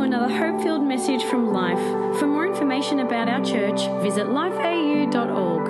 [0.00, 1.78] to another hope filled message from Life.
[2.18, 5.64] For more information about our church, visit lifeau.org.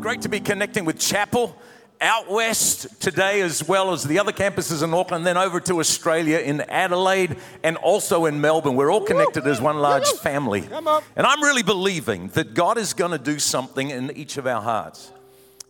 [0.00, 1.56] Great to be connecting with Chapel
[2.00, 6.38] out west today, as well as the other campuses in Auckland, then over to Australia
[6.38, 8.76] in Adelaide and also in Melbourne.
[8.76, 10.68] We're all connected as one large family.
[11.16, 14.62] And I'm really believing that God is going to do something in each of our
[14.62, 15.12] hearts.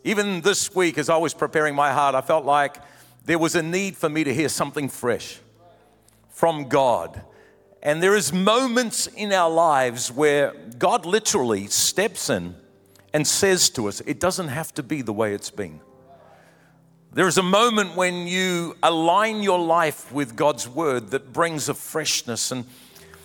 [0.04, 2.76] Even this week, as I was preparing my heart, I felt like
[3.24, 5.40] there was a need for me to hear something fresh
[6.40, 7.20] from God.
[7.82, 12.54] And there is moments in our lives where God literally steps in
[13.12, 15.80] and says to us, it doesn't have to be the way it's been.
[17.12, 21.74] There is a moment when you align your life with God's word that brings a
[21.74, 22.50] freshness.
[22.50, 22.64] And,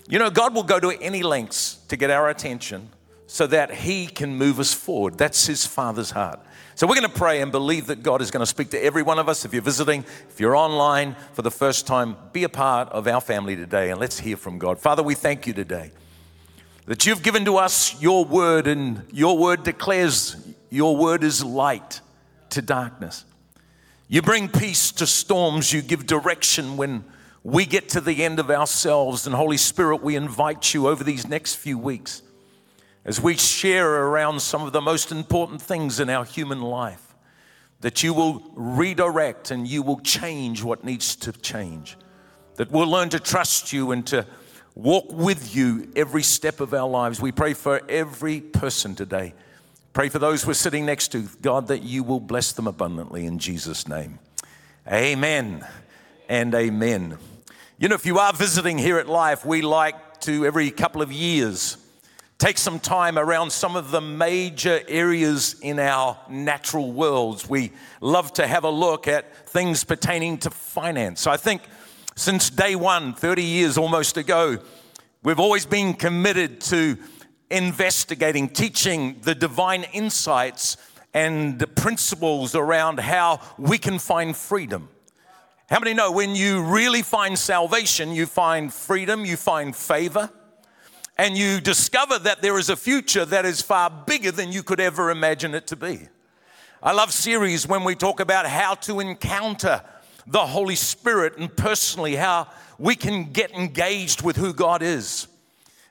[0.09, 2.89] you know, God will go to any lengths to get our attention
[3.27, 5.17] so that He can move us forward.
[5.17, 6.41] That's His Father's heart.
[6.77, 9.01] So we're going to pray and believe that God is going to speak to every
[9.01, 9.45] one of us.
[9.45, 13.21] If you're visiting, if you're online for the first time, be a part of our
[13.21, 14.77] family today and let's hear from God.
[14.77, 15.91] Father, we thank you today
[16.85, 20.35] that you've given to us your word, and your word declares
[20.69, 22.01] your word is light
[22.49, 23.23] to darkness.
[24.09, 25.71] You bring peace to storms.
[25.71, 27.05] You give direction when
[27.41, 29.25] we get to the end of ourselves.
[29.25, 32.21] And Holy Spirit, we invite you over these next few weeks
[33.05, 37.15] as we share around some of the most important things in our human life,
[37.81, 41.97] that you will redirect and you will change what needs to change.
[42.55, 44.25] That we'll learn to trust you and to
[44.73, 47.21] walk with you every step of our lives.
[47.21, 49.33] We pray for every person today
[49.95, 53.39] Pray for those we're sitting next to, God, that you will bless them abundantly in
[53.39, 54.19] Jesus' name.
[54.91, 55.65] Amen
[56.27, 57.17] and amen.
[57.77, 61.13] You know, if you are visiting here at Life, we like to every couple of
[61.13, 61.77] years
[62.37, 67.49] take some time around some of the major areas in our natural worlds.
[67.49, 71.27] We love to have a look at things pertaining to finance.
[71.27, 71.61] I think
[72.15, 74.57] since day one, 30 years almost ago,
[75.23, 76.97] we've always been committed to
[77.49, 80.77] investigating, teaching the divine insights
[81.13, 84.89] and the principles around how we can find freedom.
[85.69, 90.29] How many know when you really find salvation, you find freedom, you find favor,
[91.17, 94.79] and you discover that there is a future that is far bigger than you could
[94.79, 96.07] ever imagine it to be?
[96.83, 99.81] I love series when we talk about how to encounter
[100.27, 105.27] the Holy Spirit and personally how we can get engaged with who God is.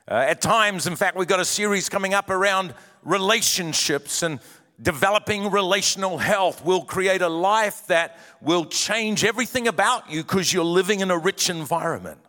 [0.07, 4.39] Uh, at times, in fact, we've got a series coming up around relationships and
[4.81, 10.63] developing relational health will create a life that will change everything about you because you're
[10.63, 12.19] living in a rich environment.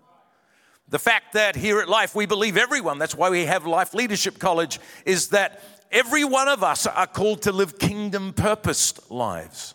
[0.88, 4.38] The fact that here at Life we believe everyone, that's why we have Life Leadership
[4.38, 5.60] College, is that
[5.90, 9.74] every one of us are called to live kingdom purposed lives.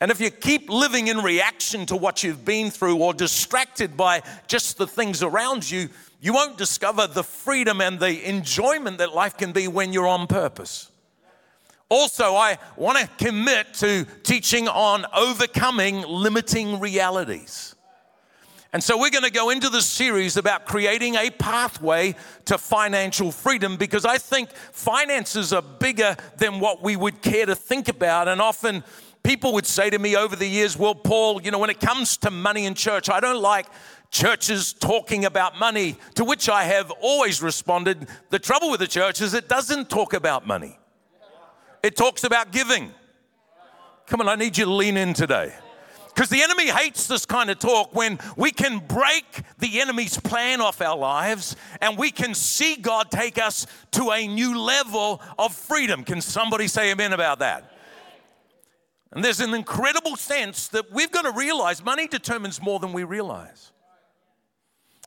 [0.00, 4.22] And if you keep living in reaction to what you've been through or distracted by
[4.48, 5.88] just the things around you,
[6.20, 10.26] you won't discover the freedom and the enjoyment that life can be when you're on
[10.26, 10.90] purpose.
[11.88, 17.76] Also, I want to commit to teaching on overcoming limiting realities.
[18.74, 22.14] And so, we're going to go into this series about creating a pathway
[22.46, 27.54] to financial freedom because I think finances are bigger than what we would care to
[27.54, 28.28] think about.
[28.28, 28.82] And often,
[29.22, 32.16] people would say to me over the years, Well, Paul, you know, when it comes
[32.18, 33.66] to money in church, I don't like
[34.10, 39.20] churches talking about money, to which I have always responded the trouble with the church
[39.20, 40.78] is it doesn't talk about money,
[41.82, 42.92] it talks about giving.
[44.06, 45.52] Come on, I need you to lean in today.
[46.14, 49.24] Because the enemy hates this kind of talk when we can break
[49.58, 54.26] the enemy's plan off our lives and we can see God take us to a
[54.26, 56.04] new level of freedom.
[56.04, 57.72] Can somebody say amen about that?
[59.12, 63.04] And there's an incredible sense that we've got to realize money determines more than we
[63.04, 63.72] realize.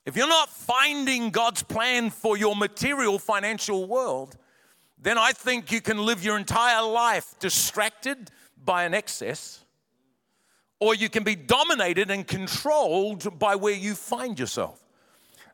[0.05, 4.37] If you're not finding God's plan for your material financial world,
[5.01, 8.29] then I think you can live your entire life distracted
[8.63, 9.64] by an excess,
[10.79, 14.81] or you can be dominated and controlled by where you find yourself.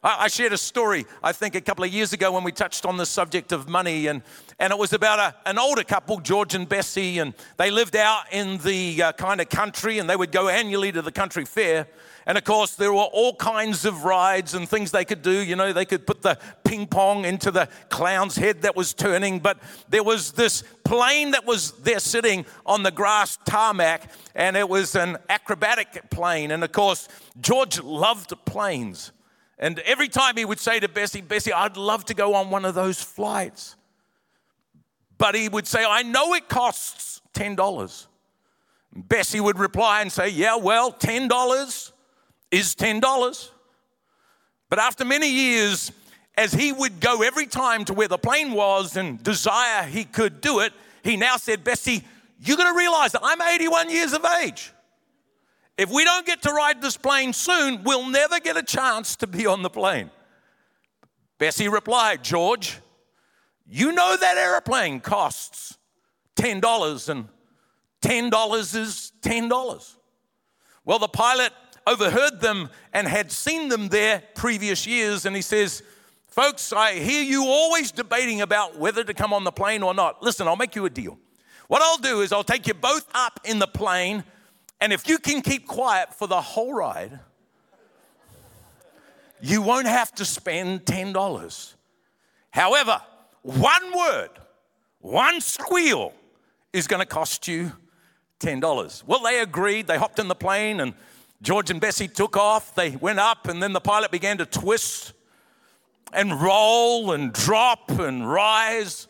[0.03, 2.97] I shared a story, I think, a couple of years ago when we touched on
[2.97, 4.23] the subject of money, and,
[4.57, 8.23] and it was about a, an older couple, George and Bessie, and they lived out
[8.31, 11.87] in the uh, kind of country, and they would go annually to the country fair.
[12.25, 15.31] And of course, there were all kinds of rides and things they could do.
[15.31, 19.39] You know, they could put the ping pong into the clown's head that was turning,
[19.39, 19.57] but
[19.89, 24.95] there was this plane that was there sitting on the grass tarmac, and it was
[24.95, 26.51] an acrobatic plane.
[26.51, 27.07] And of course,
[27.39, 29.11] George loved planes.
[29.57, 32.65] And every time he would say to Bessie, Bessie, I'd love to go on one
[32.65, 33.75] of those flights.
[35.17, 38.07] But he would say, I know it costs $10.
[38.93, 41.91] Bessie would reply and say, Yeah, well, $10
[42.51, 43.49] is $10.
[44.69, 45.91] But after many years,
[46.37, 50.41] as he would go every time to where the plane was and desire he could
[50.41, 52.03] do it, he now said, Bessie,
[52.39, 54.71] you're to realize that I'm 81 years of age.
[55.77, 59.27] If we don't get to ride this plane soon, we'll never get a chance to
[59.27, 60.11] be on the plane.
[61.37, 62.77] Bessie replied, George,
[63.67, 65.77] you know that airplane costs
[66.35, 67.27] $10 and
[68.01, 69.95] $10 is $10.
[70.85, 71.53] Well, the pilot
[71.91, 75.83] overheard them and had seen them there previous years, and he says,
[76.27, 80.23] Folks, I hear you always debating about whether to come on the plane or not.
[80.23, 81.19] Listen, I'll make you a deal.
[81.67, 84.23] What I'll do is I'll take you both up in the plane,
[84.79, 87.19] and if you can keep quiet for the whole ride,
[89.41, 91.73] you won't have to spend $10.
[92.51, 93.01] However,
[93.41, 94.29] one word,
[94.99, 96.13] one squeal
[96.71, 97.73] is going to cost you
[98.39, 99.03] $10.
[99.05, 99.87] Well, they agreed.
[99.87, 100.93] They hopped in the plane, and
[101.41, 102.75] George and Bessie took off.
[102.75, 105.13] They went up, and then the pilot began to twist
[106.13, 109.07] and roll and drop and rise.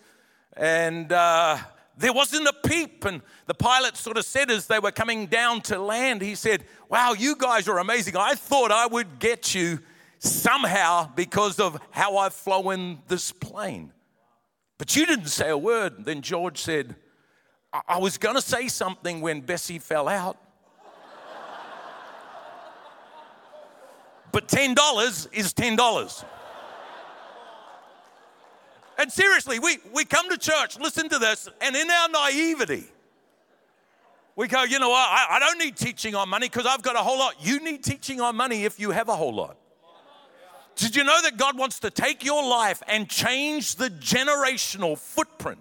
[0.55, 1.57] And uh,
[1.97, 3.03] there wasn't a peep.
[3.03, 6.63] And the pilot sort of said as they were coming down to land, he said,
[6.89, 8.15] Wow, you guys are amazing.
[8.15, 9.79] I thought I would get you
[10.19, 13.91] somehow because of how I've flown this plane.
[14.77, 16.05] But you didn't say a word.
[16.05, 16.95] Then George said,
[17.73, 20.37] I, I was going to say something when Bessie fell out.
[24.31, 26.25] But $10 is $10.
[28.97, 32.85] And seriously, we, we come to church, listen to this, and in our naivety,
[34.35, 36.95] we go, you know what, I, I don't need teaching on money because I've got
[36.95, 37.35] a whole lot.
[37.39, 39.57] You need teaching on money if you have a whole lot.
[40.75, 45.59] Did you know that God wants to take your life and change the generational footprint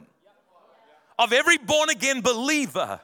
[1.18, 3.00] of every born again believer?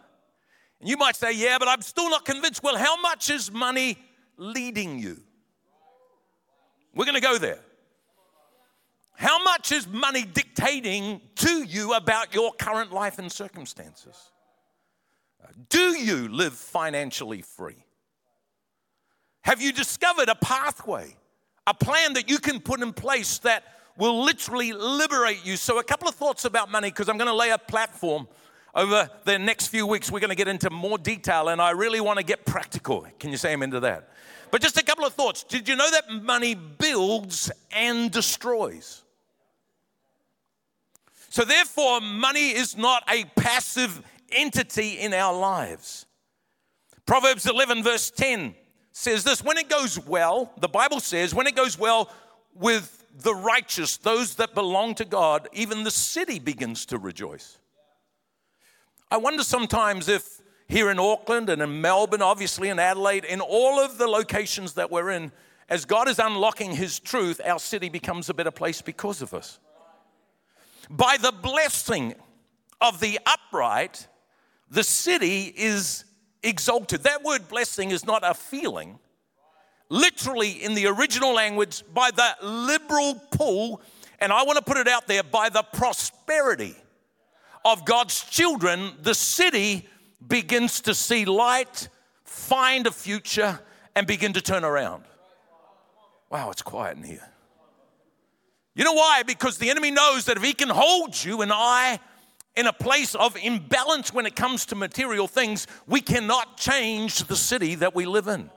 [0.81, 2.63] And you might say, yeah, but I'm still not convinced.
[2.63, 3.99] Well, how much is money
[4.37, 5.23] leading you?
[6.97, 7.59] We're going to go there.
[9.17, 14.33] How much is money dictating to you about your current life and circumstances?
[15.69, 17.77] Do you live financially free?
[19.43, 21.15] Have you discovered a pathway,
[21.67, 23.65] a plan that you can put in place that
[23.97, 25.57] will literally liberate you?
[25.57, 28.27] So, a couple of thoughts about money because I'm going to lay a platform
[28.75, 30.11] over the next few weeks.
[30.11, 33.07] We're going to get into more detail, and I really want to get practical.
[33.21, 34.09] Can you say amen to that?
[34.51, 35.43] But just a couple of thoughts.
[35.43, 39.03] Did you know that money builds and destroys?
[41.29, 46.07] So, therefore, money is not a passive entity in our lives.
[47.05, 48.55] Proverbs 11, verse 10
[48.93, 52.11] says this When it goes well, the Bible says, when it goes well
[52.55, 57.59] with the righteous, those that belong to God, even the city begins to rejoice.
[59.11, 63.81] I wonder sometimes if here in Auckland and in Melbourne, obviously in Adelaide, in all
[63.81, 65.31] of the locations that we're in,
[65.69, 69.59] as God is unlocking His truth, our city becomes a better place because of us.
[70.89, 72.15] By the blessing
[72.81, 74.07] of the upright,
[74.71, 76.05] the city is
[76.43, 77.03] exalted.
[77.03, 78.99] That word blessing is not a feeling.
[79.89, 83.81] Literally, in the original language, by the liberal pull,
[84.21, 86.75] and I want to put it out there, by the prosperity
[87.65, 89.89] of God's children, the city
[90.25, 91.89] begins to see light,
[92.25, 93.61] find a future,
[93.95, 95.05] and begin to turn around.
[96.31, 97.29] Wow, it's quiet in here.
[98.75, 99.23] You know why?
[99.23, 101.99] Because the enemy knows that if he can hold you and I
[102.57, 107.37] in a place of imbalance when it comes to material things, we cannot change the
[107.37, 108.51] city that we live in.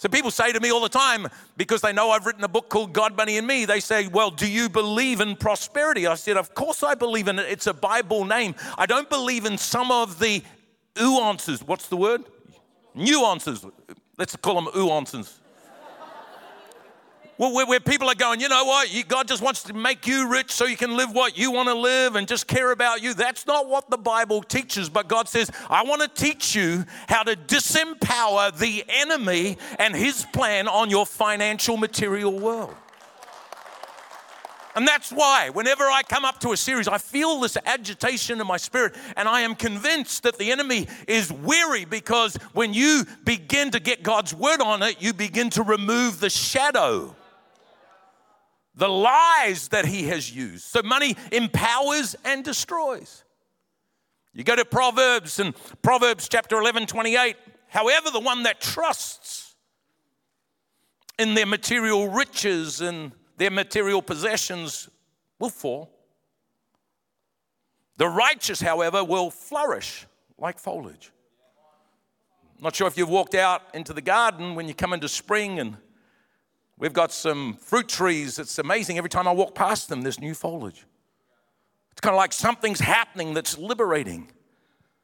[0.00, 1.28] So people say to me all the time,
[1.58, 4.30] because they know I've written a book called God, Money, and Me, they say, Well,
[4.30, 6.06] do you believe in prosperity?
[6.06, 7.44] I said, Of course I believe in it.
[7.50, 8.54] It's a Bible name.
[8.78, 10.42] I don't believe in some of the
[10.98, 11.62] nuances.
[11.62, 12.24] What's the word?
[12.94, 13.62] Nuances.
[14.16, 15.38] Let's call them nuances.
[17.40, 18.92] Where, where, people are going, you know what?
[18.92, 21.70] You, God just wants to make you rich so you can live what you want
[21.70, 23.14] to live and just care about you.
[23.14, 27.22] That's not what the Bible teaches, but God says, I want to teach you how
[27.22, 32.74] to disempower the enemy and his plan on your financial material world.
[34.76, 38.46] And that's why, whenever I come up to a series, I feel this agitation in
[38.46, 43.70] my spirit, and I am convinced that the enemy is weary because when you begin
[43.70, 47.16] to get God's word on it, you begin to remove the shadow
[48.74, 50.64] the lies that he has used.
[50.64, 53.24] So money empowers and destroys.
[54.32, 57.36] You go to Proverbs and Proverbs chapter 11, 28.
[57.68, 59.54] However, the one that trusts
[61.18, 64.88] in their material riches and their material possessions
[65.38, 65.90] will fall.
[67.96, 70.06] The righteous, however, will flourish
[70.38, 71.10] like foliage.
[72.60, 75.76] Not sure if you've walked out into the garden when you come into spring and
[76.80, 78.38] We've got some fruit trees.
[78.38, 78.96] It's amazing.
[78.96, 80.86] Every time I walk past them, there's new foliage.
[81.92, 84.32] It's kind of like something's happening that's liberating.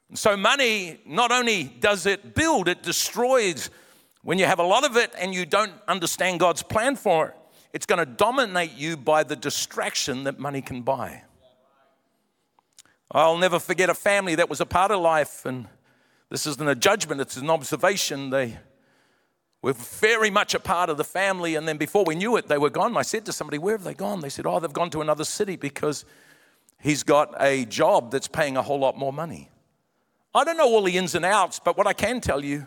[0.08, 3.68] And so, money not only does it build, it destroys.
[4.22, 7.34] When you have a lot of it and you don't understand God's plan for it,
[7.74, 11.24] it's going to dominate you by the distraction that money can buy.
[13.10, 15.68] I'll never forget a family that was a part of life, and
[16.30, 18.30] this isn't a judgment, it's an observation.
[18.30, 18.56] They
[19.62, 22.58] were very much a part of the family, and then before we knew it, they
[22.58, 22.96] were gone.
[22.96, 24.20] I said to somebody, Where have they gone?
[24.20, 26.04] They said, Oh, they've gone to another city because
[26.80, 29.50] he's got a job that's paying a whole lot more money.
[30.34, 32.66] I don't know all the ins and outs, but what I can tell you,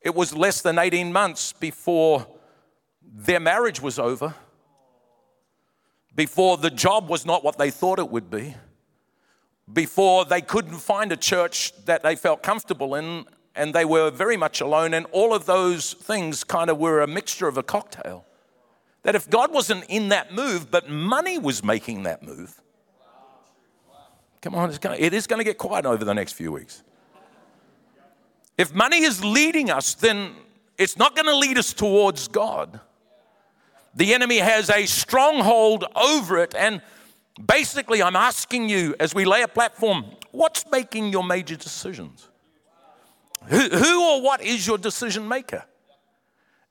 [0.00, 2.26] it was less than 18 months before
[3.02, 4.34] their marriage was over,
[6.14, 8.54] before the job was not what they thought it would be,
[9.72, 14.36] before they couldn't find a church that they felt comfortable in, and they were very
[14.36, 18.24] much alone, and all of those things kind of were a mixture of a cocktail.
[19.02, 22.60] That if God wasn't in that move, but money was making that move,
[24.42, 26.82] come on, it's gonna, it is going to get quiet over the next few weeks.
[28.58, 30.32] If money is leading us, then
[30.78, 32.80] it's not going to lead us towards God.
[33.94, 36.54] The enemy has a stronghold over it.
[36.54, 36.82] And
[37.44, 42.28] basically, I'm asking you as we lay a platform, what's making your major decisions?
[43.48, 45.64] Who, or what is your decision maker?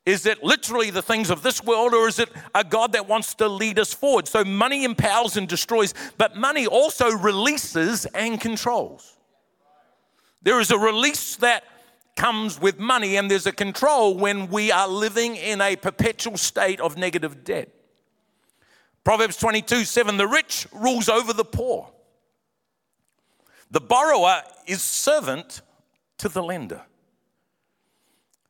[0.05, 3.33] Is it literally the things of this world, or is it a God that wants
[3.35, 4.27] to lead us forward?
[4.27, 9.17] So, money empowers and destroys, but money also releases and controls.
[10.43, 11.63] There is a release that
[12.15, 16.79] comes with money, and there's a control when we are living in a perpetual state
[16.79, 17.69] of negative debt.
[19.03, 21.89] Proverbs 22 7 The rich rules over the poor,
[23.71, 25.61] the borrower is servant
[26.19, 26.81] to the lender.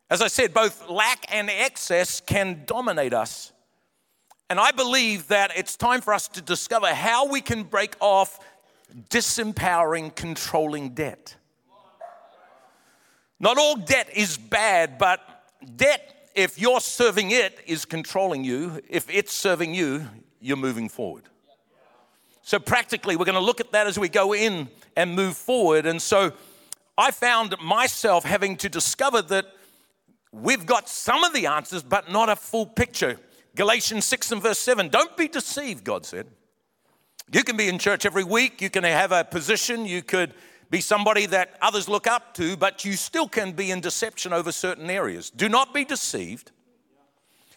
[0.09, 3.51] As I said, both lack and excess can dominate us.
[4.49, 8.39] And I believe that it's time for us to discover how we can break off
[9.09, 11.35] disempowering, controlling debt.
[13.39, 15.19] Not all debt is bad, but
[15.75, 18.79] debt, if you're serving it, is controlling you.
[18.87, 20.07] If it's serving you,
[20.39, 21.23] you're moving forward.
[22.43, 25.87] So, practically, we're going to look at that as we go in and move forward.
[25.87, 26.31] And so,
[26.97, 29.45] I found myself having to discover that
[30.31, 33.19] we've got some of the answers, but not a full picture.
[33.55, 36.27] Galatians 6 and verse 7 Don't be deceived, God said.
[37.31, 40.33] You can be in church every week, you can have a position, you could
[40.69, 44.51] be somebody that others look up to, but you still can be in deception over
[44.51, 45.29] certain areas.
[45.29, 46.51] Do not be deceived.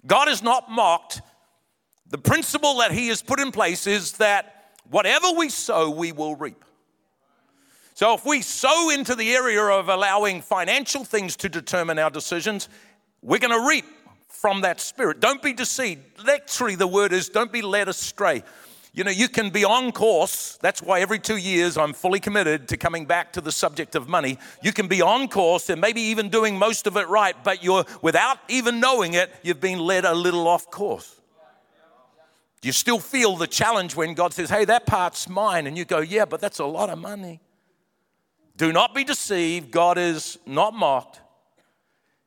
[0.06, 1.20] God is not mocked.
[2.08, 6.36] The principle that He has put in place is that whatever we sow, we will
[6.36, 6.64] reap.
[7.98, 12.68] So if we sow into the area of allowing financial things to determine our decisions,
[13.22, 13.86] we're going to reap
[14.28, 15.18] from that spirit.
[15.18, 16.24] Don't be deceived.
[16.24, 18.44] Literally, the word is don't be led astray.
[18.92, 20.60] You know, you can be on course.
[20.62, 24.08] That's why every two years I'm fully committed to coming back to the subject of
[24.08, 24.38] money.
[24.62, 27.84] You can be on course and maybe even doing most of it right, but you're,
[28.00, 31.20] without even knowing it, you've been led a little off course.
[32.62, 35.66] You still feel the challenge when God says, hey, that part's mine?
[35.66, 37.40] And you go, yeah, but that's a lot of money.
[38.58, 39.70] Do not be deceived.
[39.70, 41.20] God is not mocked.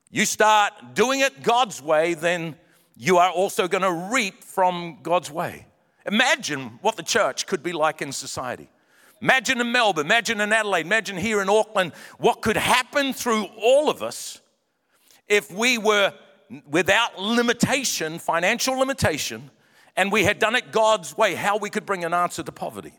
[0.10, 2.56] You start doing it God's way, then
[2.96, 5.68] you are also going to reap from God's way.
[6.06, 8.70] Imagine what the church could be like in society.
[9.22, 13.90] Imagine in Melbourne, imagine in Adelaide, imagine here in Auckland, what could happen through all
[13.90, 14.40] of us
[15.28, 16.14] if we were
[16.70, 19.52] without limitation, financial limitation,
[19.98, 22.94] and we had done it God's way, how we could bring an answer to poverty.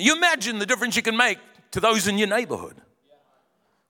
[0.00, 1.38] You imagine the difference you can make
[1.72, 2.76] to those in your neighborhood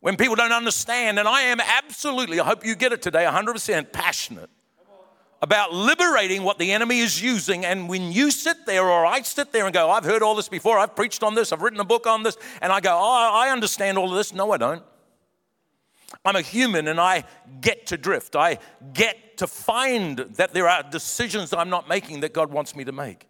[0.00, 1.18] when people don't understand.
[1.18, 4.50] And I am absolutely, I hope you get it today, 100% passionate
[5.42, 7.64] about liberating what the enemy is using.
[7.64, 10.48] And when you sit there, or I sit there and go, I've heard all this
[10.48, 13.30] before, I've preached on this, I've written a book on this, and I go, Oh,
[13.32, 14.34] I understand all of this.
[14.34, 14.82] No, I don't.
[16.24, 17.24] I'm a human and I
[17.60, 18.36] get to drift.
[18.36, 18.58] I
[18.92, 22.84] get to find that there are decisions that I'm not making that God wants me
[22.84, 23.26] to make.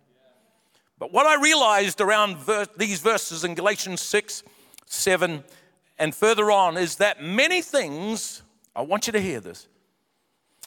[1.01, 2.37] But what I realized around
[2.77, 4.43] these verses in Galatians 6,
[4.85, 5.43] 7,
[5.99, 8.43] and further on is that many things,
[8.77, 9.67] I want you to hear this,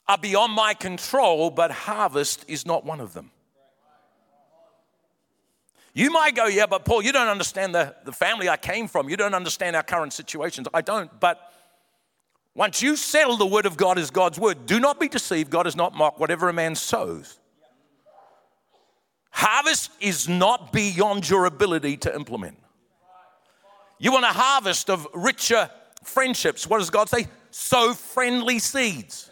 [0.07, 3.29] are beyond my control, but harvest is not one of them.
[5.93, 9.09] You might go, yeah, but Paul, you don't understand the, the family I came from.
[9.09, 10.67] You don't understand our current situations.
[10.73, 11.11] I don't.
[11.19, 11.53] But
[12.55, 15.51] once you settle the word of God as God's word, do not be deceived.
[15.51, 16.19] God is not mocked.
[16.19, 17.37] Whatever a man sows,
[19.33, 22.57] Harvest is not beyond your ability to implement.
[23.99, 25.69] You want a harvest of richer
[26.03, 26.67] friendships.
[26.67, 27.27] What does God say?
[27.53, 29.29] sow friendly seeds.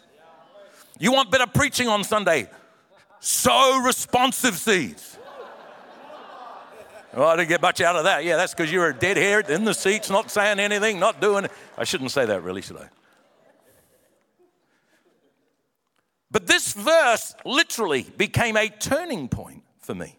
[0.98, 2.48] You want better preaching on Sunday?
[3.20, 5.18] Sow responsive seeds.
[7.14, 8.24] Well, I didn't get much out of that.
[8.24, 11.46] Yeah, that's because you were dead here in the seats, not saying anything, not doing.
[11.76, 12.88] I shouldn't say that, really, should I?
[16.30, 20.18] But this verse literally became a turning point for me.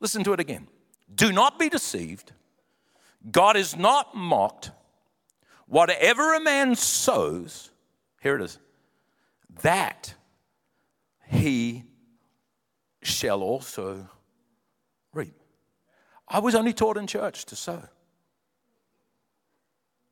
[0.00, 0.68] Listen to it again.
[1.14, 2.32] Do not be deceived.
[3.30, 4.72] God is not mocked.
[5.66, 7.70] Whatever a man sows,
[8.20, 8.58] here it is,
[9.62, 10.14] that
[11.28, 11.84] he
[13.02, 14.08] shall also
[15.12, 15.34] reap.
[16.28, 17.82] I was only taught in church to sow.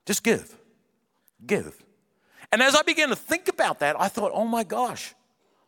[0.06, 0.56] Just give.
[1.46, 1.76] Give.
[2.52, 5.14] And as I began to think about that, I thought, oh my gosh,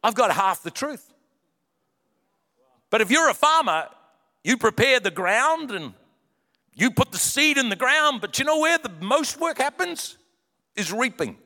[0.02, 1.11] I've got half the truth.
[2.92, 3.88] But if you're a farmer,
[4.44, 5.94] you prepare the ground and
[6.74, 10.18] you put the seed in the ground, but you know where the most work happens?
[10.76, 11.38] Is reaping.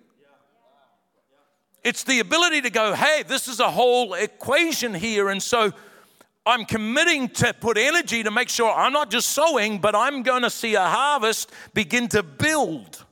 [1.85, 5.29] It's the ability to go, hey, this is a whole equation here.
[5.29, 5.73] And so
[6.45, 10.43] I'm committing to put energy to make sure I'm not just sowing, but I'm going
[10.43, 13.06] to see a harvest begin to build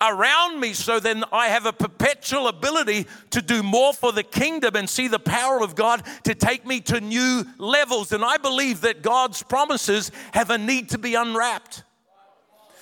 [0.00, 4.76] around me so then I have a perpetual ability to do more for the kingdom
[4.76, 8.12] and see the power of God to take me to new levels.
[8.12, 11.82] And I believe that God's promises have a need to be unwrapped.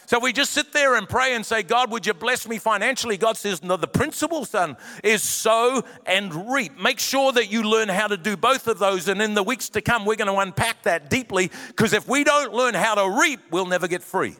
[0.06, 3.16] So we just sit there and pray and say, God, would you bless me financially?
[3.16, 6.78] God says, No, the principle, son, is sow and reap.
[6.78, 9.08] Make sure that you learn how to do both of those.
[9.08, 12.22] And in the weeks to come, we're going to unpack that deeply because if we
[12.22, 14.36] don't learn how to reap, we'll never get free.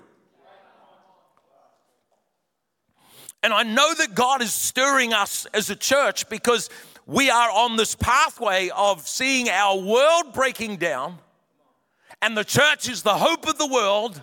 [3.45, 6.71] And I know that God is stirring us as a church because
[7.05, 11.19] we are on this pathway of seeing our world breaking down,
[12.23, 14.23] and the church is the hope of the world,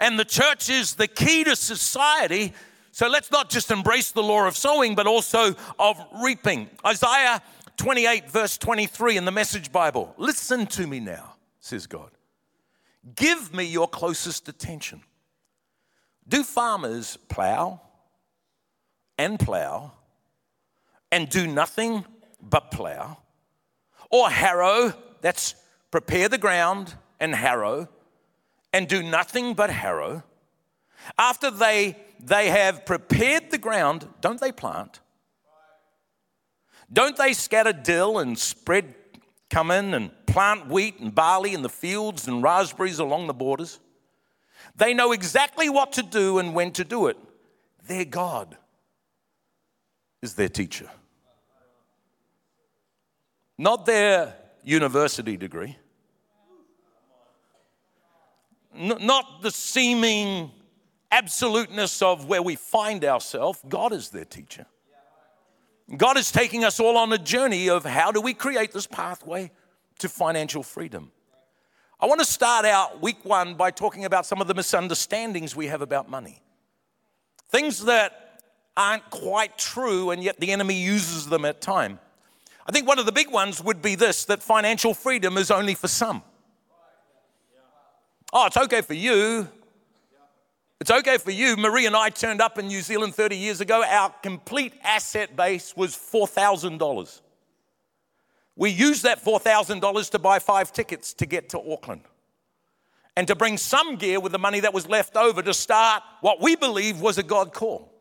[0.00, 2.54] and the church is the key to society.
[2.90, 6.68] So let's not just embrace the law of sowing, but also of reaping.
[6.84, 7.40] Isaiah
[7.76, 10.12] 28, verse 23 in the Message Bible.
[10.16, 12.10] Listen to me now, says God.
[13.14, 15.02] Give me your closest attention.
[16.26, 17.82] Do farmers plow?
[19.18, 19.92] And plow
[21.10, 22.04] and do nothing
[22.40, 23.18] but plow,
[24.10, 25.54] or harrow, that's
[25.90, 27.88] prepare the ground and harrow,
[28.72, 30.22] and do nothing but harrow.
[31.18, 35.00] After they, they have prepared the ground, don't they plant?
[36.92, 38.94] Don't they scatter dill and spread
[39.50, 43.80] cumin and plant wheat and barley in the fields and raspberries along the borders?
[44.76, 47.18] They know exactly what to do and when to do it.
[47.86, 48.56] They're God
[50.22, 50.88] is their teacher.
[53.56, 55.76] Not their university degree,
[58.74, 60.52] not the seeming
[61.10, 63.58] absoluteness of where we find ourselves.
[63.68, 64.66] God is their teacher.
[65.96, 69.50] God is taking us all on a journey of how do we create this pathway
[69.98, 71.10] to financial freedom.
[71.98, 75.66] I want to start out week one by talking about some of the misunderstandings we
[75.66, 76.42] have about money.
[77.48, 78.27] Things that
[78.78, 81.98] aren't quite true, and yet the enemy uses them at time.
[82.66, 85.74] I think one of the big ones would be this that financial freedom is only
[85.74, 86.22] for some.
[88.32, 89.48] Oh, it's okay for you.
[90.80, 91.56] It's okay for you.
[91.56, 93.82] Marie and I turned up in New Zealand 30 years ago.
[93.82, 97.20] Our complete asset base was $4,000.
[98.54, 102.02] We used that $4,000 to buy five tickets to get to Auckland
[103.16, 106.40] and to bring some gear with the money that was left over to start what
[106.40, 107.97] we believe was a God call.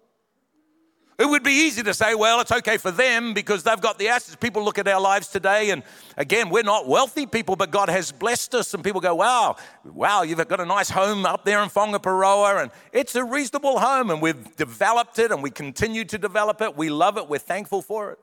[1.19, 4.07] It would be easy to say, well, it's okay for them because they've got the
[4.07, 4.35] assets.
[4.35, 5.81] People look at our lives today, and
[6.15, 8.75] again, we're not wealthy people, but God has blessed us.
[8.75, 12.71] And people go, wow, wow, you've got a nice home up there in Whangaparaoa, and
[12.93, 16.77] it's a reasonable home, and we've developed it, and we continue to develop it.
[16.77, 18.19] We love it, we're thankful for it.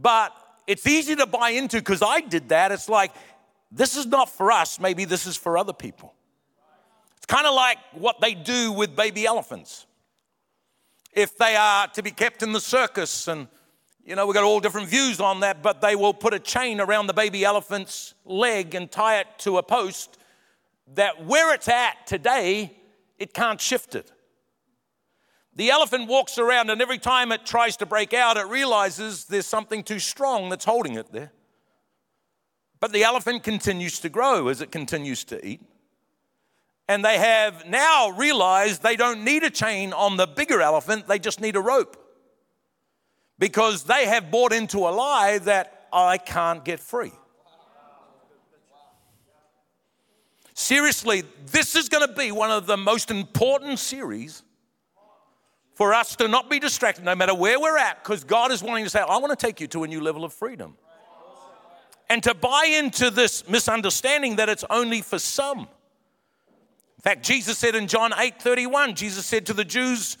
[0.00, 0.32] But
[0.68, 2.70] it's easy to buy into because I did that.
[2.70, 3.12] It's like,
[3.72, 6.14] this is not for us, maybe this is for other people.
[7.16, 9.86] It's kind of like what they do with baby elephants
[11.14, 13.28] if they are to be kept in the circus.
[13.28, 13.48] And,
[14.04, 16.80] you know, we've got all different views on that, but they will put a chain
[16.80, 20.18] around the baby elephant's leg and tie it to a post
[20.94, 22.76] that where it's at today,
[23.18, 24.10] it can't shift it.
[25.56, 29.46] The elephant walks around, and every time it tries to break out, it realizes there's
[29.46, 31.32] something too strong that's holding it there.
[32.80, 35.62] But the elephant continues to grow as it continues to eat.
[36.88, 41.18] And they have now realized they don't need a chain on the bigger elephant, they
[41.18, 41.96] just need a rope.
[43.38, 47.12] Because they have bought into a lie that I can't get free.
[50.52, 54.42] Seriously, this is going to be one of the most important series
[55.74, 58.84] for us to not be distracted no matter where we're at, because God is wanting
[58.84, 60.76] to say, I want to take you to a new level of freedom.
[62.08, 65.66] And to buy into this misunderstanding that it's only for some.
[67.04, 70.16] In fact, Jesus said in John 8 31, Jesus said to the Jews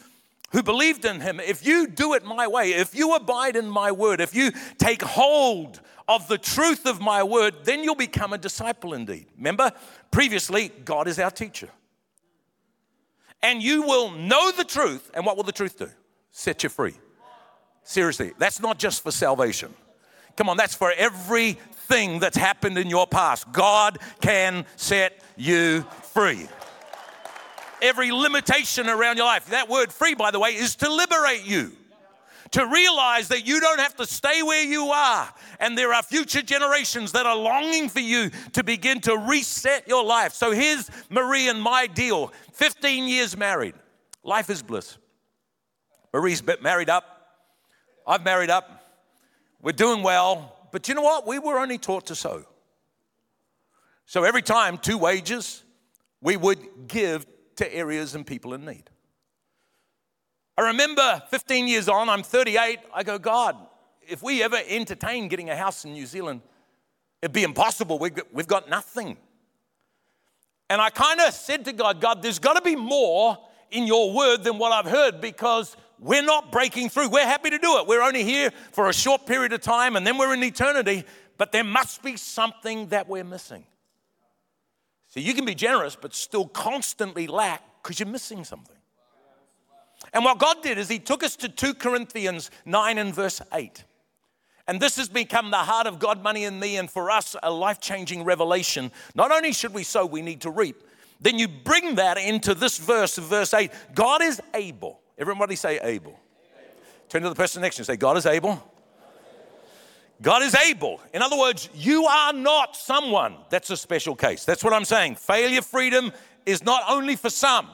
[0.52, 3.90] who believed in him, If you do it my way, if you abide in my
[3.90, 8.38] word, if you take hold of the truth of my word, then you'll become a
[8.38, 9.26] disciple indeed.
[9.36, 9.72] Remember,
[10.10, 11.70] previously, God is our teacher
[13.44, 15.10] and you will know the truth.
[15.12, 15.90] And what will the truth do?
[16.30, 16.94] Set you free.
[17.84, 19.72] Seriously, that's not just for salvation.
[20.36, 23.52] Come on, that's for everything that's happened in your past.
[23.52, 25.82] God can set you
[26.14, 26.48] free.
[27.82, 29.46] Every limitation around your life.
[29.46, 31.72] That word free, by the way, is to liberate you
[32.54, 35.28] to realize that you don't have to stay where you are.
[35.58, 40.04] And there are future generations that are longing for you to begin to reset your
[40.04, 40.34] life.
[40.34, 43.74] So here's Marie and my deal 15 years married.
[44.22, 44.98] Life is bliss.
[46.12, 47.04] Marie's married up.
[48.06, 48.84] I've married up.
[49.60, 50.56] We're doing well.
[50.70, 51.26] But you know what?
[51.26, 52.44] We were only taught to sow.
[54.06, 55.64] So every time, two wages,
[56.20, 58.90] we would give to areas and people in need.
[60.56, 63.56] I remember 15 years on, I'm 38, I go, God,
[64.06, 66.42] if we ever entertain getting a house in New Zealand,
[67.22, 67.98] it'd be impossible.
[67.98, 69.16] We've got nothing.
[70.70, 73.38] And I kind of said to God, God, there's got to be more
[73.70, 77.08] in your word than what I've heard because we're not breaking through.
[77.08, 77.86] We're happy to do it.
[77.86, 81.04] We're only here for a short period of time and then we're in eternity,
[81.36, 83.64] but there must be something that we're missing.
[85.14, 88.74] So you can be generous, but still constantly lack because you're missing something.
[90.12, 93.84] And what God did is He took us to 2 Corinthians 9 and verse 8.
[94.66, 97.52] And this has become the heart of God, money, and me, and for us, a
[97.52, 98.90] life changing revelation.
[99.14, 100.82] Not only should we sow, we need to reap.
[101.20, 104.98] Then you bring that into this verse verse 8 God is able.
[105.16, 106.10] Everybody say able.
[106.10, 106.20] able.
[107.08, 108.60] Turn to the person next to you and say, God is able.
[110.22, 111.00] God is able.
[111.12, 114.44] In other words, you are not someone that's a special case.
[114.44, 115.16] That's what I'm saying.
[115.16, 116.12] Failure freedom
[116.46, 117.68] is not only for some,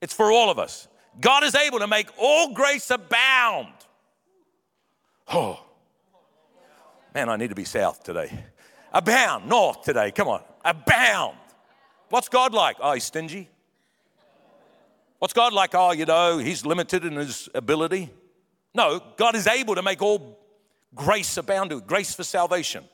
[0.00, 0.88] it's for all of us.
[1.20, 3.72] God is able to make all grace abound.
[5.32, 5.60] Oh,
[7.14, 8.44] man, I need to be south today.
[8.92, 10.10] Abound, north today.
[10.12, 11.36] Come on, abound.
[12.08, 12.76] What's God like?
[12.80, 13.48] Oh, he's stingy.
[15.18, 15.74] What's God like?
[15.74, 18.10] Oh, you know, he's limited in his ability.
[18.74, 20.37] No, God is able to make all
[20.94, 22.84] grace abound, grace for salvation,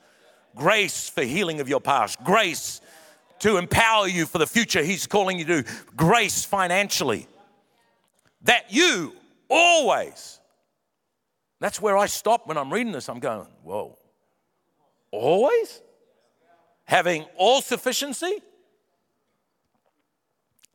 [0.54, 2.80] grace for healing of your past, grace
[3.40, 5.64] to empower you for the future he's calling you to,
[5.96, 7.26] grace financially
[8.42, 9.14] that you
[9.48, 10.40] always,
[11.60, 13.08] that's where I stop when I'm reading this.
[13.08, 13.98] I'm going, whoa,
[15.10, 15.80] always?
[16.84, 18.40] Having all sufficiency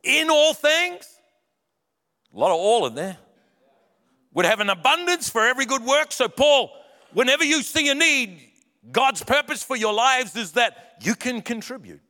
[0.02, 1.06] in all things?
[2.34, 3.16] A lot of all in there.
[4.34, 6.12] Would have an abundance for every good work.
[6.12, 6.70] So, Paul,
[7.12, 8.40] whenever you see a need,
[8.90, 12.00] God's purpose for your lives is that you can contribute.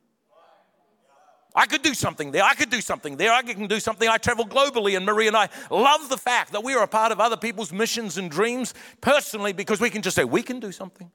[1.53, 2.43] I could do something there.
[2.43, 3.33] I could do something there.
[3.33, 4.07] I can do something.
[4.07, 7.11] I travel globally, and Marie and I love the fact that we are a part
[7.11, 10.71] of other people's missions and dreams personally because we can just say, we can do
[10.71, 11.11] something.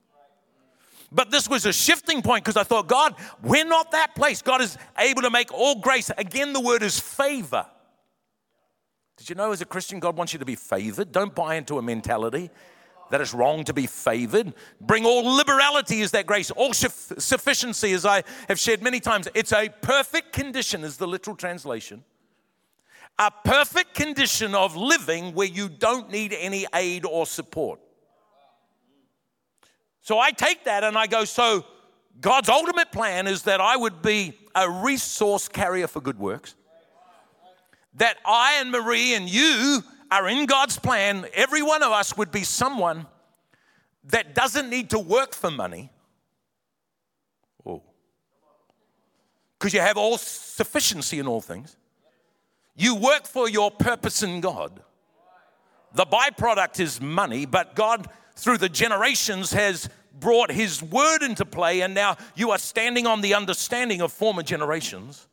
[1.10, 4.42] But this was a shifting point because I thought, God, we're not that place.
[4.42, 6.10] God is able to make all grace.
[6.18, 7.64] Again, the word is favor.
[9.16, 11.12] Did you know as a Christian, God wants you to be favored?
[11.12, 12.50] Don't buy into a mentality
[13.10, 14.54] that it's wrong to be favored.
[14.80, 19.28] Bring all liberality is that grace, all sufficiency, as I have shared many times.
[19.34, 22.04] It's a perfect condition, is the literal translation.
[23.18, 27.80] A perfect condition of living where you don't need any aid or support.
[30.02, 31.64] So I take that and I go, so
[32.20, 36.54] God's ultimate plan is that I would be a resource carrier for good works.
[37.94, 42.30] That I and Marie and you are in God's plan, every one of us would
[42.30, 43.06] be someone
[44.04, 45.90] that doesn't need to work for money.
[47.64, 47.82] Oh.
[49.58, 51.76] Because you have all sufficiency in all things.
[52.76, 54.80] You work for your purpose in God.
[55.94, 59.88] The byproduct is money, but God, through the generations, has
[60.20, 64.42] brought His word into play, and now you are standing on the understanding of former
[64.42, 65.26] generations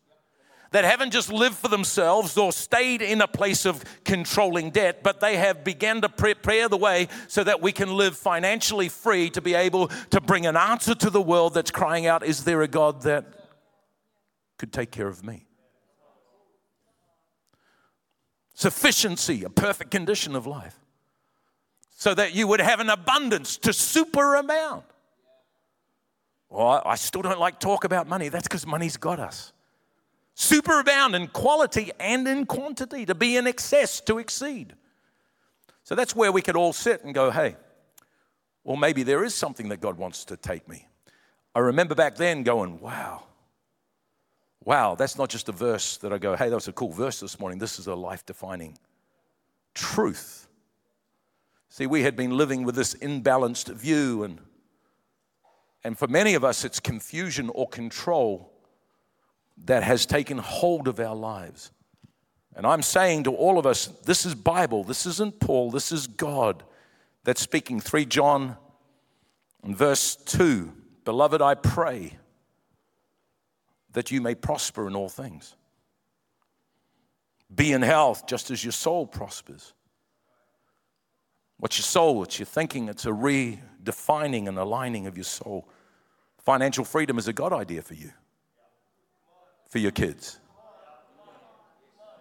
[0.73, 5.19] that haven't just lived for themselves or stayed in a place of controlling debt, but
[5.19, 9.39] they have begun to prepare the way so that we can live financially free to
[9.39, 12.67] be able to bring an answer to the world that's crying out, Is there a
[12.67, 13.23] God that
[14.57, 15.45] could take care of me?
[18.55, 20.79] Sufficiency, a perfect condition of life,
[21.91, 24.85] so that you would have an abundance to super amount.
[26.49, 28.29] Well, I still don't like talk about money.
[28.29, 29.53] That's because money's got us.
[30.35, 34.73] Superabound in quality and in quantity, to be in excess, to exceed.
[35.83, 37.55] So that's where we could all sit and go, hey,
[38.63, 40.87] well, maybe there is something that God wants to take me.
[41.53, 43.23] I remember back then going, wow,
[44.63, 47.19] wow, that's not just a verse that I go, hey, that was a cool verse
[47.19, 47.59] this morning.
[47.59, 48.77] This is a life defining
[49.73, 50.47] truth.
[51.69, 54.39] See, we had been living with this imbalanced view, and,
[55.83, 58.52] and for many of us, it's confusion or control
[59.65, 61.71] that has taken hold of our lives.
[62.55, 66.07] And I'm saying to all of us, this is Bible, this isn't Paul, this is
[66.07, 66.63] God
[67.23, 67.79] that's speaking.
[67.79, 68.57] 3 John
[69.63, 70.71] and verse 2
[71.05, 72.17] Beloved, I pray
[73.91, 75.55] that you may prosper in all things.
[77.53, 79.73] Be in health just as your soul prospers.
[81.57, 82.23] What's your soul?
[82.23, 82.89] It's your thinking.
[82.89, 85.67] It's a redefining and aligning of your soul.
[86.39, 88.11] Financial freedom is a God idea for you,
[89.73, 90.39] for your kids.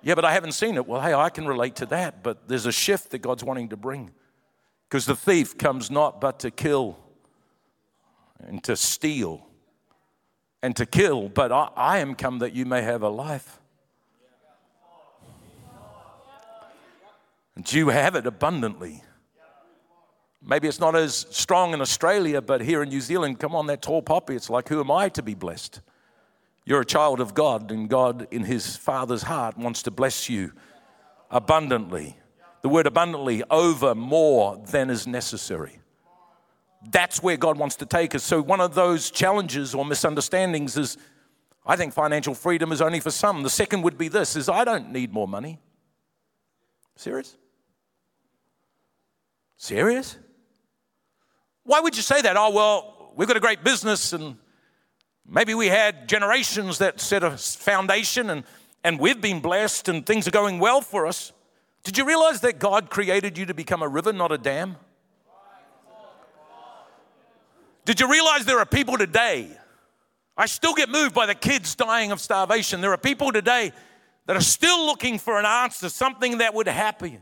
[0.00, 0.86] Yeah, but I haven't seen it.
[0.86, 3.76] Well, hey, I can relate to that, but there's a shift that God's wanting to
[3.76, 4.10] bring.
[4.88, 6.98] Because the thief comes not but to kill
[8.40, 9.46] and to steal
[10.62, 13.60] and to kill, but I, I am come that you may have a life.
[17.54, 19.04] And you have it abundantly.
[20.42, 23.82] Maybe it's not as strong in Australia, but here in New Zealand, come on, that
[23.82, 25.82] tall poppy, it's like, who am I to be blessed?
[26.64, 30.52] You're a child of God, and God, in His Father's heart, wants to bless you
[31.30, 32.16] abundantly.
[32.62, 35.78] The word abundantly, over more than is necessary.
[36.90, 38.22] That's where God wants to take us.
[38.22, 40.96] So, one of those challenges or misunderstandings is
[41.64, 43.42] I think financial freedom is only for some.
[43.42, 45.60] The second would be this is I don't need more money.
[46.96, 47.36] Serious?
[49.56, 50.16] Serious?
[51.64, 52.36] Why would you say that?
[52.36, 54.36] Oh, well, we've got a great business and
[55.28, 58.44] maybe we had generations that set a foundation and,
[58.84, 61.32] and we've been blessed and things are going well for us.
[61.84, 64.76] Did you realize that God created you to become a river, not a dam?
[67.84, 69.50] Did you realize there are people today?
[70.36, 72.80] I still get moved by the kids dying of starvation.
[72.80, 73.72] There are people today
[74.26, 77.18] that are still looking for an answer, something that would happen.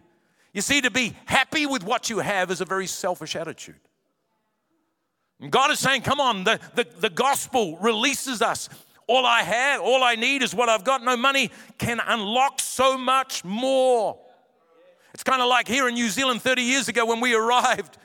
[0.52, 3.80] You see, to be happy with what you have is a very selfish attitude.
[5.40, 8.68] And God is saying, come on, the, the, the gospel releases us.
[9.06, 11.02] All I have, all I need is what I've got.
[11.02, 14.18] No money can unlock so much more.
[15.14, 17.98] It's kind of like here in New Zealand 30 years ago when we arrived.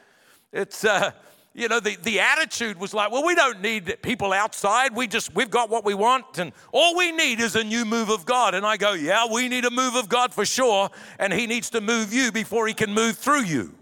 [0.51, 1.11] It's, uh,
[1.53, 4.95] you know, the, the attitude was like, well, we don't need people outside.
[4.95, 8.09] We just, we've got what we want, and all we need is a new move
[8.09, 8.55] of God.
[8.55, 11.69] And I go, yeah, we need a move of God for sure, and He needs
[11.71, 13.73] to move you before He can move through you.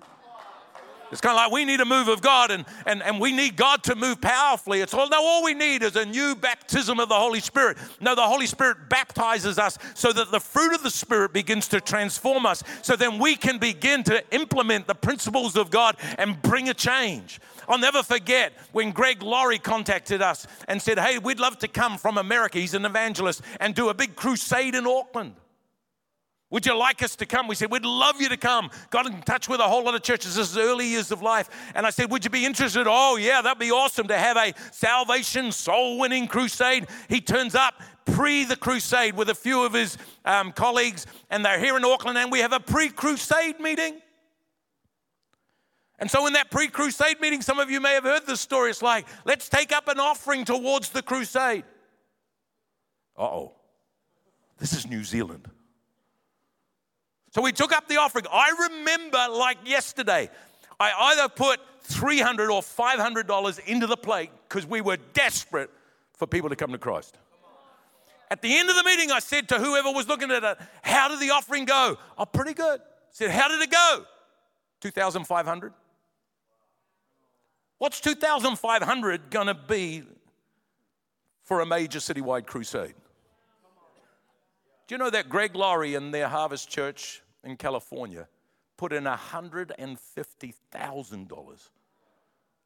[1.14, 3.56] It's kind of like we need a move of God and, and, and we need
[3.56, 4.82] God to move powerfully.
[4.82, 7.78] It's all, no, all we need is a new baptism of the Holy Spirit.
[8.02, 11.80] No, the Holy Spirit baptizes us so that the fruit of the Spirit begins to
[11.80, 12.64] transform us.
[12.82, 17.40] So then we can begin to implement the principles of God and bring a change.
[17.70, 22.00] I'll never forget when Greg Laurie contacted us and said, Hey, we'd love to come
[22.00, 22.58] from America.
[22.58, 25.36] He's an evangelist and do a big crusade in Auckland.
[26.54, 27.48] Would you like us to come?
[27.48, 28.70] We said, We'd love you to come.
[28.92, 30.36] Got in touch with a whole lot of churches.
[30.36, 31.50] This is early years of life.
[31.74, 32.86] And I said, Would you be interested?
[32.88, 36.86] Oh, yeah, that'd be awesome to have a salvation, soul winning crusade.
[37.10, 41.58] He turns up pre the crusade with a few of his um, colleagues, and they're
[41.58, 44.00] here in Auckland, and we have a pre crusade meeting.
[45.98, 48.70] And so, in that pre crusade meeting, some of you may have heard this story.
[48.70, 51.64] It's like, let's take up an offering towards the crusade.
[53.18, 53.54] Uh oh,
[54.60, 55.50] this is New Zealand.
[57.34, 58.26] So we took up the offering.
[58.32, 60.30] I remember like yesterday,
[60.80, 65.72] I either put 300 or $500 into the plate because we were desperate
[66.14, 67.18] for people to come to Christ.
[68.30, 71.08] At the end of the meeting, I said to whoever was looking at it, How
[71.08, 71.98] did the offering go?
[72.20, 72.80] Oh, pretty good.
[72.80, 74.06] I said, How did it go?
[74.82, 75.74] 2,500.
[77.80, 80.04] What's 2,500 going to be
[81.44, 82.94] for a major citywide crusade?
[84.94, 88.28] Do you know that Greg Laurie and their Harvest Church in California
[88.78, 91.70] put in $150,000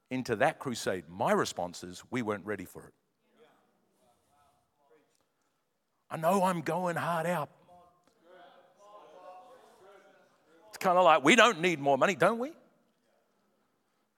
[0.10, 1.06] into that crusade.
[1.08, 2.94] My response is, we weren't ready for it.
[6.12, 7.50] I know I'm going hard out.
[10.68, 12.52] It's kind of like we don't need more money, don't we?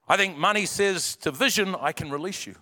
[0.07, 2.55] I think money says to vision, I can release you.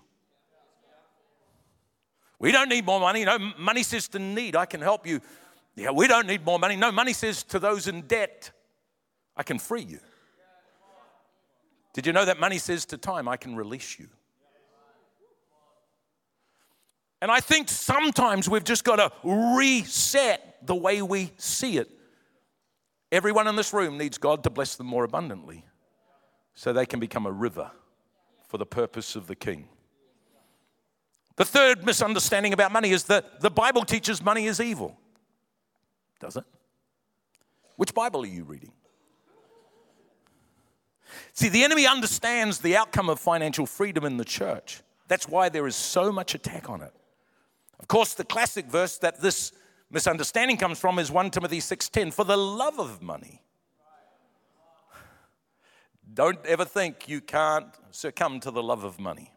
[2.39, 3.26] We don't need more money.
[3.26, 5.21] No, money says to need, I can help you
[5.78, 6.76] yeah, we don't need more money.
[6.76, 8.52] No, money says to those in debt,
[9.36, 10.00] I can free you.
[11.93, 14.08] Did you know that money says to time, I can release you?
[17.21, 21.89] And I think sometimes we've just got to reset the way we see it.
[23.12, 25.63] Everyone in this room needs God to bless them more abundantly
[26.56, 27.71] so they can become a river
[28.47, 29.69] for the purpose of the king.
[31.38, 35.00] The third misunderstanding about money is that the Bible teaches money is evil.
[36.19, 36.43] Does it?
[37.76, 38.71] Which Bible are you reading?
[41.34, 44.82] See, the enemy understands the outcome of financial freedom in the church.
[45.08, 46.93] That's why there is so much attack on it.
[47.80, 49.52] Of course, the classic verse that this
[49.91, 53.43] misunderstanding comes from is 1 Timothy 6:10, for the love of money.
[56.12, 59.37] Don't ever think you can't succumb to the love of money.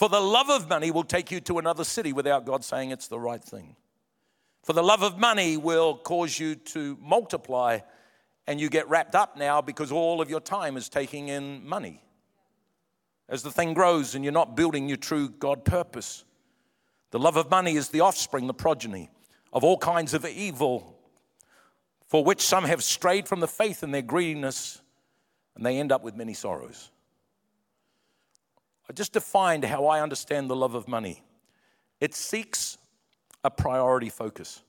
[0.00, 3.08] For the love of money will take you to another city without God saying it's
[3.08, 3.76] the right thing.
[4.62, 7.80] For the love of money will cause you to multiply,
[8.46, 12.02] and you get wrapped up now because all of your time is taking in money.
[13.28, 16.24] As the thing grows and you're not building your true God purpose.
[17.10, 19.10] The love of money is the offspring, the progeny
[19.52, 20.96] of all kinds of evil,
[22.06, 24.80] for which some have strayed from the faith in their greediness,
[25.56, 26.90] and they end up with many sorrows.
[28.90, 31.22] I just defined how I understand the love of money.
[32.00, 32.76] It seeks
[33.44, 34.64] a priority focus.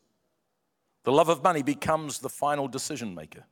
[1.05, 3.45] The love of money becomes the final decision maker.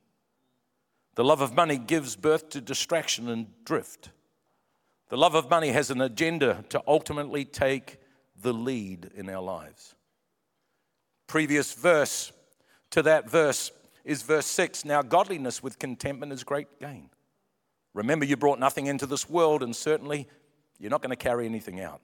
[1.16, 4.10] The love of money gives birth to distraction and drift.
[5.08, 7.98] The love of money has an agenda to ultimately take
[8.40, 9.96] the lead in our lives.
[11.26, 12.30] Previous verse
[12.90, 13.72] to that verse
[14.04, 14.84] is verse 6.
[14.84, 17.10] Now, godliness with contentment is great gain.
[17.92, 20.28] Remember, you brought nothing into this world, and certainly
[20.80, 22.00] you're not going to carry anything out.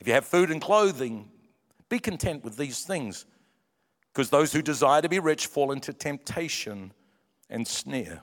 [0.00, 1.30] If you have food and clothing,
[1.88, 3.24] be content with these things,
[4.12, 6.92] because those who desire to be rich fall into temptation
[7.48, 8.22] and snare.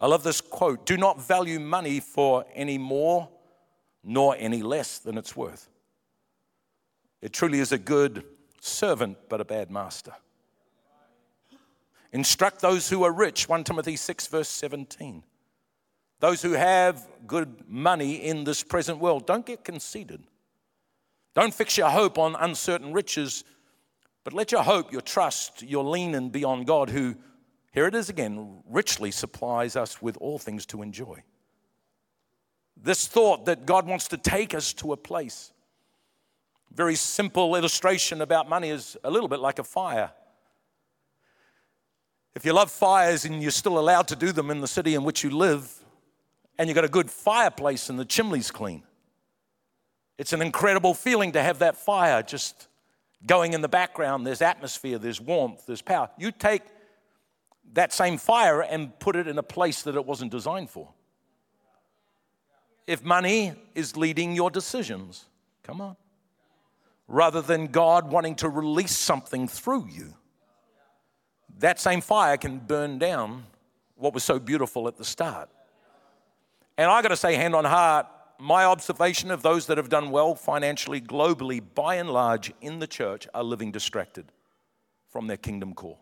[0.00, 3.28] I love this quote Do not value money for any more
[4.02, 5.68] nor any less than it's worth.
[7.20, 8.24] It truly is a good
[8.60, 10.12] servant, but a bad master.
[12.12, 15.24] Instruct those who are rich, 1 Timothy 6, verse 17.
[16.20, 20.24] Those who have good money in this present world, don't get conceited.
[21.34, 23.44] Don't fix your hope on uncertain riches,
[24.24, 27.14] but let your hope, your trust, your lean be on God, who,
[27.72, 31.22] here it is again, richly supplies us with all things to enjoy.
[32.76, 35.52] This thought that God wants to take us to a place.
[36.72, 40.10] Very simple illustration about money is a little bit like a fire.
[42.34, 45.02] If you love fires and you're still allowed to do them in the city in
[45.02, 45.72] which you live,
[46.58, 48.82] and you've got a good fireplace and the chimney's clean.
[50.18, 52.66] It's an incredible feeling to have that fire just
[53.24, 54.26] going in the background.
[54.26, 56.10] There's atmosphere, there's warmth, there's power.
[56.18, 56.62] You take
[57.74, 60.88] that same fire and put it in a place that it wasn't designed for.
[62.86, 65.26] If money is leading your decisions,
[65.62, 65.96] come on,
[67.06, 70.14] rather than God wanting to release something through you,
[71.58, 73.44] that same fire can burn down
[73.96, 75.50] what was so beautiful at the start.
[76.78, 78.06] And I got to say, hand on heart,
[78.38, 82.86] my observation of those that have done well financially globally, by and large, in the
[82.86, 84.30] church, are living distracted
[85.10, 85.98] from their kingdom call.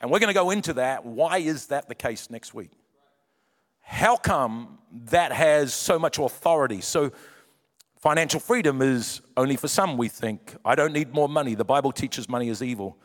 [0.00, 1.06] And we're going to go into that.
[1.06, 2.72] Why is that the case next week?
[3.82, 6.80] How come that has so much authority?
[6.80, 7.12] So,
[8.00, 10.56] financial freedom is only for some, we think.
[10.64, 11.54] I don't need more money.
[11.54, 12.98] The Bible teaches money is evil.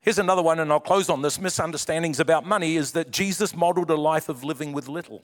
[0.00, 1.38] Here's another one, and I'll close on this.
[1.38, 5.22] Misunderstandings about money is that Jesus modeled a life of living with little.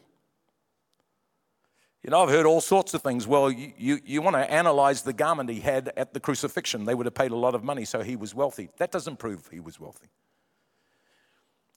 [2.03, 3.29] You know, I've heard all sorts of things.
[3.29, 6.85] Well, you, you, you, want to analyze the garment he had at the crucifixion.
[6.85, 8.71] They would have paid a lot of money, so he was wealthy.
[8.79, 10.09] That doesn't prove he was wealthy.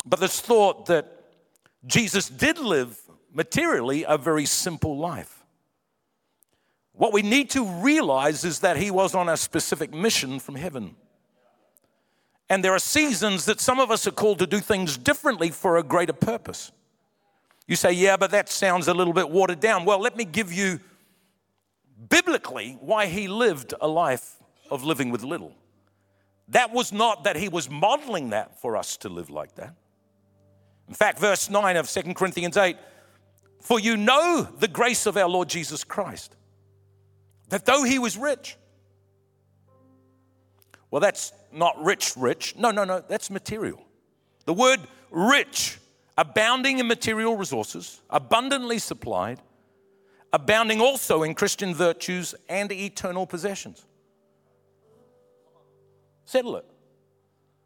[0.03, 1.05] But this thought that
[1.85, 2.99] Jesus did live
[3.31, 5.43] materially a very simple life.
[6.93, 10.95] What we need to realize is that he was on a specific mission from heaven.
[12.49, 15.77] And there are seasons that some of us are called to do things differently for
[15.77, 16.71] a greater purpose.
[17.67, 19.85] You say, yeah, but that sounds a little bit watered down.
[19.85, 20.79] Well, let me give you
[22.09, 24.35] biblically why he lived a life
[24.69, 25.55] of living with little.
[26.49, 29.75] That was not that he was modeling that for us to live like that.
[30.87, 32.77] In fact, verse 9 of 2 Corinthians 8
[33.61, 36.35] For you know the grace of our Lord Jesus Christ,
[37.49, 38.57] that though he was rich,
[40.91, 42.55] well, that's not rich, rich.
[42.55, 43.81] No, no, no, that's material.
[44.45, 45.79] The word rich
[46.17, 49.41] abounding in material resources, abundantly supplied,
[50.31, 53.85] abounding also in Christian virtues and eternal possessions.
[56.25, 56.65] Settle it.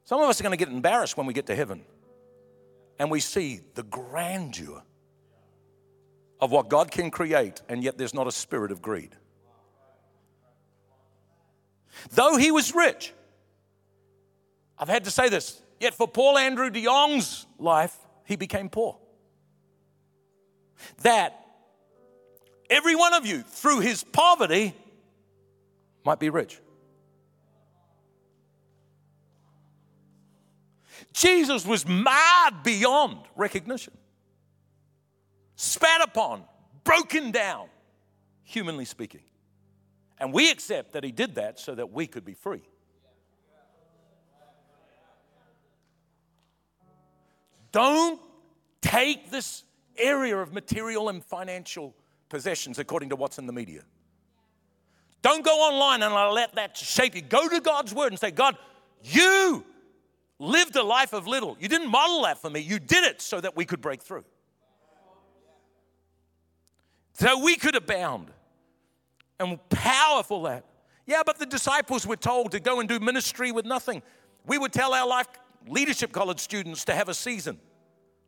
[0.04, 1.84] Some of us are going to get embarrassed when we get to heaven
[3.00, 4.84] and we see the grandeur
[6.42, 9.16] of what God can create, and yet there's not a spirit of greed.
[12.12, 13.14] Though he was rich,
[14.78, 17.98] I've had to say this, yet for Paul Andrew de Jong's life,
[18.30, 18.96] he became poor.
[21.02, 21.44] That
[22.70, 24.76] every one of you, through his poverty,
[26.06, 26.60] might be rich.
[31.12, 33.98] Jesus was marred beyond recognition,
[35.56, 36.44] spat upon,
[36.84, 37.68] broken down,
[38.44, 39.24] humanly speaking.
[40.20, 42.62] And we accept that he did that so that we could be free.
[47.72, 48.20] Don't
[48.82, 49.64] take this
[49.98, 51.96] area of material and financial
[52.30, 53.82] possessions according to what's in the media.
[55.22, 57.22] Don't go online and let that shape you.
[57.22, 58.58] Go to God's word and say, God,
[59.04, 59.66] you
[60.40, 61.58] lived a life of little.
[61.60, 62.62] You didn't model that for me.
[62.62, 64.24] You did it so that we could break through.
[67.14, 68.32] So we could abound.
[69.42, 70.66] And powerful that.
[71.06, 74.02] Yeah, but the disciples were told to go and do ministry with nothing.
[74.46, 75.28] We would tell our life
[75.68, 77.60] leadership college students to have a season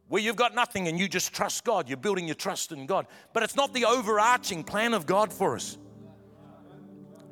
[0.07, 1.87] where you've got nothing and you just trust God.
[1.87, 3.07] You're building your trust in God.
[3.33, 5.77] But it's not the overarching plan of God for us.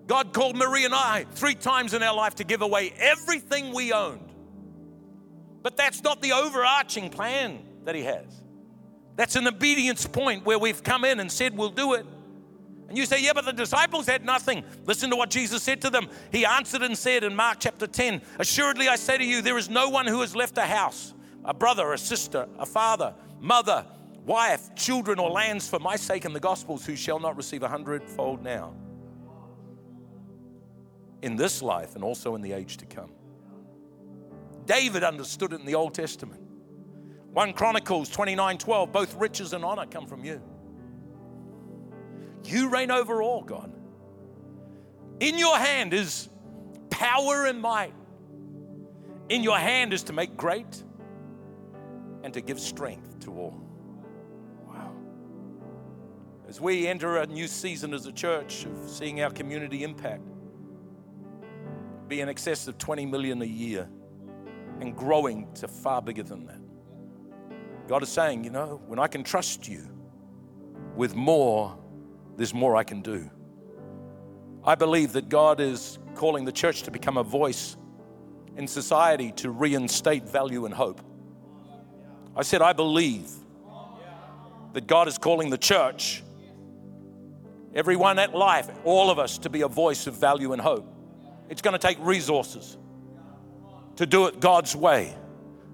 [0.08, 3.92] God called Maree and I three times in our life to give away everything we
[3.92, 4.32] owned.
[5.62, 8.26] But that's not the overarching plan that He has.
[9.18, 12.06] That's an obedience point where we've come in and said, We'll do it.
[12.90, 14.64] And you say, Yeah, but the disciples had nothing.
[14.86, 16.10] Listen to what Jesus said to them.
[16.32, 19.70] He answered and said in Mark chapter 10 Assuredly, I say to you, there is
[19.70, 21.14] no one who has left a house
[21.46, 23.86] a brother, a sister, a father, mother,
[24.26, 27.68] wife, children, or lands for my sake in the Gospels who shall not receive a
[27.68, 28.74] hundredfold now
[31.22, 33.12] in this life and also in the age to come.
[34.66, 36.42] David understood it in the Old Testament.
[37.32, 40.42] 1 Chronicles 29 12, both riches and honor come from you.
[42.46, 43.72] You reign over all, God.
[45.20, 46.30] In your hand is
[46.90, 47.94] power and might.
[49.30, 50.84] In your hand is to make great
[52.24, 53.62] and to give strength to all.
[54.66, 54.92] Wow.
[56.48, 60.24] As we enter a new season as a church of seeing our community impact
[62.10, 63.88] be in excess of 20 million a year
[64.82, 66.60] and growing to far bigger than that.
[67.88, 69.88] God is saying, you know, when I can trust you
[70.96, 71.78] with more,
[72.40, 73.30] there's more I can do.
[74.64, 77.76] I believe that God is calling the church to become a voice
[78.56, 81.02] in society to reinstate value and hope.
[82.38, 83.30] I said, I believe
[84.72, 86.24] that God is calling the church,
[87.76, 90.88] everyone at life, all of us, to be a voice of value and hope.
[91.50, 92.78] It's going to take resources
[93.98, 95.14] to do it God's way.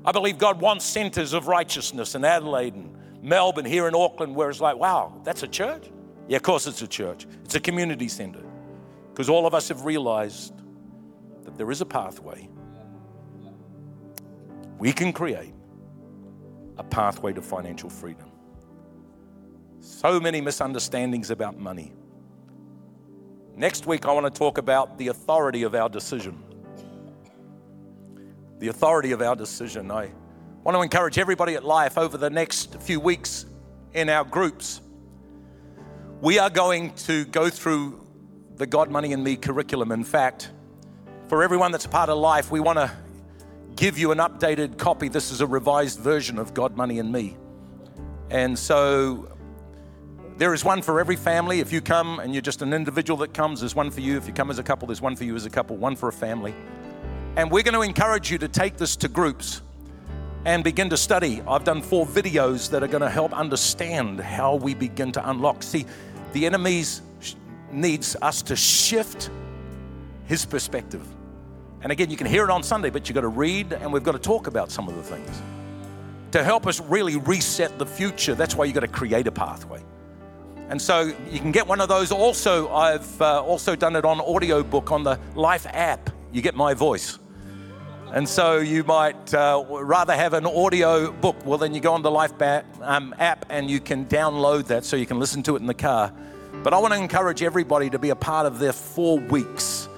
[0.04, 4.50] I believe God wants centers of righteousness in Adelaide and Melbourne, here in Auckland, where
[4.50, 5.92] it's like, wow, that's a church?
[6.28, 7.28] Yeah, of course it's a church.
[7.44, 8.42] It's a community center.
[9.10, 10.54] Because all of us have realized
[11.44, 12.50] that there is a pathway.
[14.78, 15.54] We can create
[16.78, 18.30] a pathway to financial freedom.
[19.80, 21.94] So many misunderstandings about money.
[23.56, 26.44] Next week, I want to talk about the authority of our decision.
[28.60, 29.92] The authority of our decision.
[29.92, 30.10] I
[30.64, 33.46] want to encourage everybody at Life over the next few weeks
[33.94, 34.82] in our groups.
[36.22, 38.02] We are going to go through
[38.56, 39.92] the God, Money, and Me curriculum.
[39.92, 40.50] In fact,
[41.28, 42.90] for everyone that's a part of Life, we want to
[43.76, 45.10] give you an updated copy.
[45.10, 47.36] This is a revised version of God, Money, and Me.
[48.30, 49.30] And so
[50.38, 51.60] there is one for every family.
[51.60, 54.16] If you come and you're just an individual that comes, there's one for you.
[54.16, 56.08] If you come as a couple, there's one for you as a couple, one for
[56.08, 56.56] a family.
[57.36, 59.62] And we're going to encourage you to take this to groups
[60.46, 61.42] and begin to study.
[61.48, 65.64] I've done four videos that are going to help understand how we begin to unlock.
[65.64, 65.86] See,
[66.36, 66.84] the enemy
[67.72, 69.30] needs us to shift
[70.26, 71.08] his perspective.
[71.82, 74.04] And again, you can hear it on Sunday, but you've got to read and we've
[74.04, 75.42] got to talk about some of the things.
[76.32, 79.82] To help us really reset the future, that's why you've got to create a pathway.
[80.68, 82.12] And so you can get one of those.
[82.12, 86.10] Also, I've uh, also done it on audiobook on the Life app.
[86.34, 87.18] You get my voice.
[88.16, 91.36] And so you might uh, rather have an audio book.
[91.46, 92.32] Well, then you go on the Life
[92.82, 95.74] um, app and you can download that so you can listen to it in the
[95.74, 96.14] car.
[96.64, 99.90] But I want to encourage everybody to be a part of their four weeks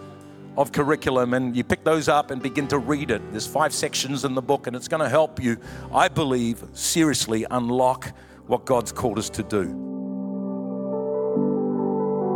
[0.58, 3.22] of curriculum and you pick those up and begin to read it.
[3.30, 5.58] There's five sections in the book and it's going to help you,
[5.94, 8.12] I believe, seriously unlock
[8.48, 10.07] what God's called us to do.